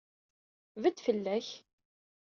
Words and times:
Bedd 0.81 0.97
fell-ak! 1.05 1.47